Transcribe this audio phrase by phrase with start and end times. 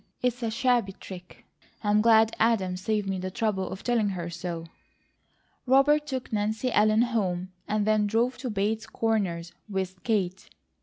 [0.23, 1.45] It's a shabby trick.
[1.83, 4.65] I'm glad Adam saved me the trouble of telling her so."
[5.67, 10.49] Robert took Nancy Ellen home, and then drove to Bates Corners with Kate.